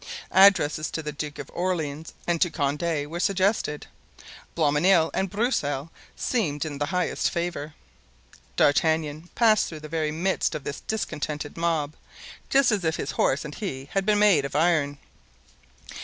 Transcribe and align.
Addresses 0.31 0.89
to 0.89 1.03
the 1.03 1.11
Duke 1.11 1.37
of 1.37 1.51
Orleans 1.53 2.13
and 2.25 2.41
to 2.41 2.49
Condé 2.49 3.05
were 3.05 3.19
suggested. 3.19 3.85
Blancmesnil 4.55 5.11
and 5.13 5.29
Broussel 5.29 5.91
seemed 6.15 6.65
in 6.65 6.79
the 6.79 6.87
highest 6.87 7.29
favor. 7.29 7.75
D'Artagnan 8.55 9.29
passed 9.35 9.67
through 9.67 9.81
the 9.81 9.87
very 9.87 10.09
midst 10.11 10.55
of 10.55 10.63
this 10.63 10.79
discontented 10.79 11.55
mob 11.55 11.93
just 12.49 12.71
as 12.71 12.83
if 12.83 12.95
his 12.95 13.11
horse 13.11 13.45
and 13.45 13.53
he 13.53 13.89
had 13.91 14.03
been 14.03 14.17
made 14.17 14.43
of 14.43 14.55
iron. 14.55 14.97